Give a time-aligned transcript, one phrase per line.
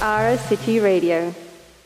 [0.00, 1.34] Ara City Radio.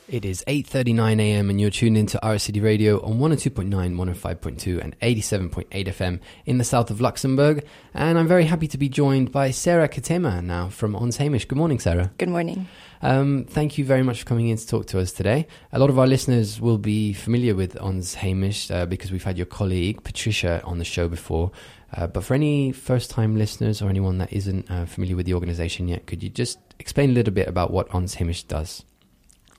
[0.06, 1.48] It is 8:39 a.m.
[1.48, 6.90] and you're tuned into RCD Radio on 102.9, 105.2 and 87.8 FM in the south
[6.90, 7.64] of Luxembourg.
[7.94, 11.48] And I'm very happy to be joined by Sarah Katema now from Ons Heemecht.
[11.48, 12.10] Good morning, Sarah.
[12.18, 12.68] Good morning.
[13.02, 15.46] Um, thank you very much for coming in to talk to us today.
[15.72, 19.38] A lot of our listeners will be familiar with Ons Heemecht uh, because we've had
[19.38, 21.50] your colleague Patricia on the show before.
[21.96, 25.88] Uh, but for any first-time listeners or anyone that isn't uh, familiar with the organisation
[25.88, 28.84] yet, could you just explain a little bit about what Ons Heemecht does?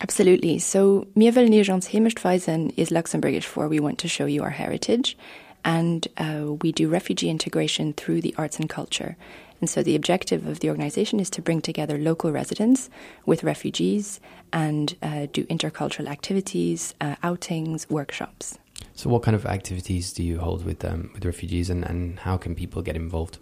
[0.01, 0.57] Absolutely.
[0.59, 5.17] So, mir will Nirjans Hemischweisen is Luxembourgish for we want to show you our heritage.
[5.63, 9.15] And uh, we do refugee integration through the arts and culture.
[9.61, 12.89] And so the objective of the organization is to bring together local residents
[13.25, 14.19] with refugees
[14.51, 18.57] and uh, do intercultural activities, uh, outings, workshops.
[18.95, 22.37] So, what kind of activities do you hold with um, with refugees, and, and how
[22.37, 23.37] can people get involved?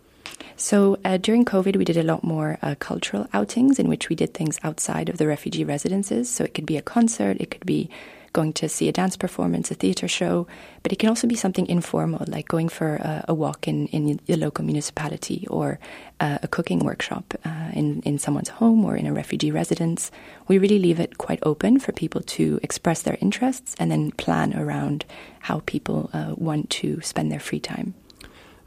[0.55, 4.15] So uh, during COVID, we did a lot more uh, cultural outings in which we
[4.15, 6.29] did things outside of the refugee residences.
[6.29, 7.89] So it could be a concert, it could be
[8.33, 10.47] going to see a dance performance, a theatre show,
[10.83, 14.19] but it can also be something informal, like going for a, a walk in, in
[14.25, 15.79] the local municipality or
[16.19, 20.11] uh, a cooking workshop uh, in, in someone's home or in a refugee residence.
[20.47, 24.57] We really leave it quite open for people to express their interests and then plan
[24.57, 25.05] around
[25.39, 27.93] how people uh, want to spend their free time.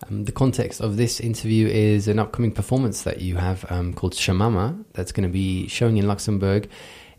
[0.08, 4.14] Um, the context of this interview is an upcoming performance that you have um, called
[4.14, 6.68] Shamama that's going to be showing in Luxembourg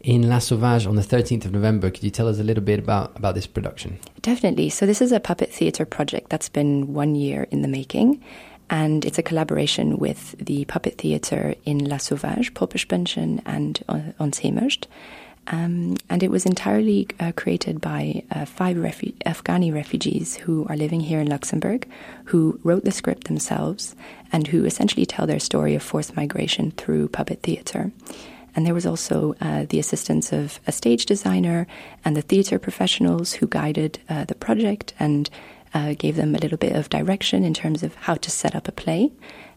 [0.03, 1.89] in Lasauvage on the 13th of November.
[1.89, 3.97] Could you tell us a little bit about, about this production?
[4.21, 4.69] Definitely.
[4.69, 8.21] So, this is a puppet theatre project that's been one year in the making.
[8.69, 13.99] And it's a collaboration with the puppet theatre in La Sauvage, Poppespënnchen, and uh,
[15.47, 20.77] Um, and it was entirely uh, created by uh, five refu- Afghani refugees who are
[20.77, 21.87] living here in Luxembourg,
[22.25, 23.95] who wrote the script themselves
[24.31, 27.91] and who essentially tell their story of forced migration through puppet theatre.
[28.55, 31.67] And there was also uh, the assistance of a stage designer
[32.05, 35.29] and the theatre professionals who guided uh, the project and
[35.73, 38.67] uh, gave them a little bit of direction in terms of how to set up
[38.67, 39.11] a play.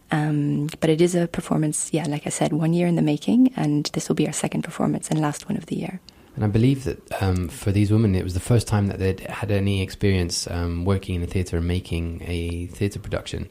[0.09, 3.53] Um, but it is a performance, yeah, like I said, one year in the making,
[3.55, 5.99] and this will be our second performance and last one of the year.
[6.35, 9.19] And I believe that um, for these women, it was the first time that they'd
[9.21, 13.49] had any experience um, working in a theatre and making a theatre production.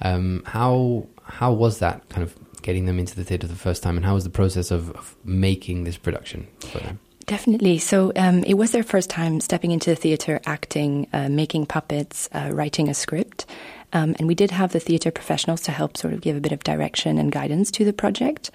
[0.00, 3.96] Um, how how was that kind of getting them into the theatre the first time,
[3.96, 6.98] and how was the process of, of making this production for them?
[7.26, 7.78] Definitely.
[7.78, 12.28] So um, it was their first time stepping into the theatre, acting, uh, making puppets,
[12.32, 13.46] uh, writing a script.
[13.92, 16.52] Um, and we did have the theatre professionals to help sort of give a bit
[16.52, 18.50] of direction and guidance to the project.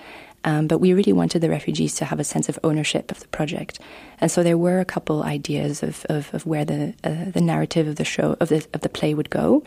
[0.45, 3.27] Um, but we really wanted the refugees to have a sense of ownership of the
[3.27, 3.79] project,
[4.21, 7.87] and so there were a couple ideas of, of, of where the uh, the narrative
[7.87, 9.63] of the show of the of the play would go,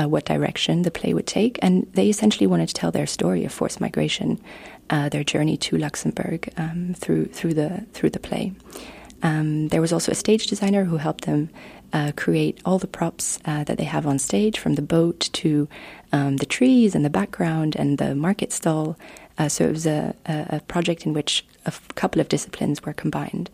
[0.00, 3.44] uh, what direction the play would take, and they essentially wanted to tell their story
[3.44, 4.40] of forced migration,
[4.90, 8.52] uh, their journey to Luxembourg um, through through the through the play.
[9.22, 11.48] Um, there was also a stage designer who helped them
[11.92, 15.68] uh, create all the props uh, that they have on stage, from the boat to
[16.12, 18.96] um, the trees and the background and the market stall.
[19.38, 23.50] Uh, so it was a, a, project in which a couple of disciplines were combined.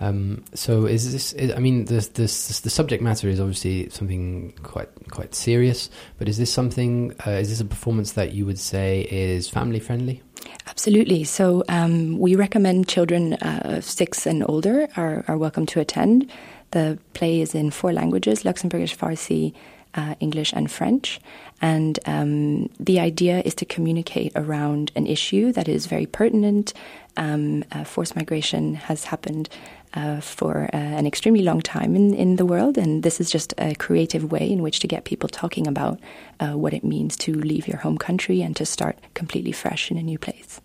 [0.00, 1.32] Um, so is this?
[1.34, 5.88] Is, I mean, this, this, the subject matter is obviously something quite quite serious.
[6.18, 7.14] But is this something?
[7.24, 10.20] Uh, is this a performance that you would say is family friendly?
[10.66, 11.22] Absolutely.
[11.22, 16.28] So um, we recommend children uh, six and older are, are welcome to attend.
[16.72, 19.54] The play is in four languages: Luxembourgish, Farsi,
[19.94, 21.20] uh, English, and French.
[21.60, 26.74] And um, the idea is to communicate around an issue that is very pertinent.
[27.16, 29.48] Um, uh, forced migration has happened
[29.94, 33.52] uh, for uh, an extremely long time in, in the world, and this is just
[33.58, 36.00] a creative way in which to get people talking about
[36.40, 39.98] uh, what it means to leave your home country and to start completely fresh in
[39.98, 40.60] a new place.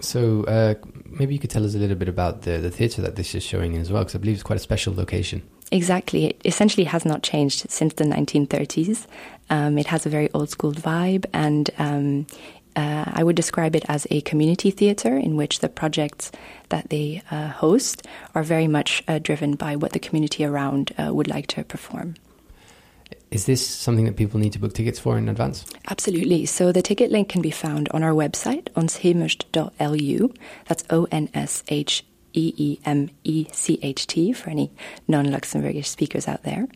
[0.00, 3.16] So uh, maybe you could tell us a little bit about the, the theatre that
[3.16, 5.42] this is showing as well, because I believe it's quite a special location.
[5.70, 6.26] Exactly.
[6.26, 9.06] It essentially has not changed since the 1930s.
[9.50, 12.26] Um, it has a very old school vibe, and um,
[12.76, 16.32] uh, I would describe it as a community theatre in which the projects
[16.68, 21.12] that they uh, host are very much uh, driven by what the community around uh,
[21.14, 22.14] would like to perform.
[23.30, 25.64] Is this something that people need to book tickets for in advance?
[25.88, 26.46] Absolutely.
[26.46, 30.34] So the ticket link can be found on our website, onsheemecht.lu.
[30.66, 34.70] That's O N S H E E M E C H T for any
[35.08, 36.66] non Luxembourgish speakers out there,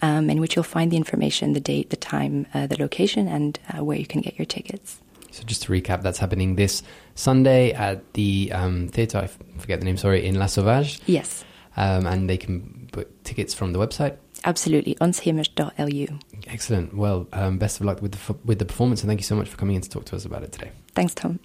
[0.00, 3.58] um, in which you'll find the information, the date, the time, uh, the location, and
[3.72, 5.00] uh, where you can get your tickets.
[5.30, 6.82] So just to recap, that's happening this
[7.14, 9.26] Sunday at the um, theatre, I
[9.58, 11.00] forget the name, sorry, in Lasauvage.
[11.06, 11.44] Yes.
[11.76, 14.16] Um, and they can book tickets from the website.
[14.44, 16.18] Absolutely, onsheemecht.lu.
[16.48, 16.94] Excellent.
[16.94, 19.48] Well, um, best of luck with the, with the performance, and thank you so much
[19.48, 20.72] for coming in to talk to us about it today.
[20.94, 21.38] Thanks, Tom.